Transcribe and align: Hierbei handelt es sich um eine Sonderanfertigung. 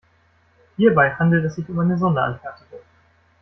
Hierbei 0.77 1.11
handelt 1.11 1.45
es 1.45 1.53
sich 1.53 1.69
um 1.69 1.77
eine 1.77 1.95
Sonderanfertigung. 1.95 2.79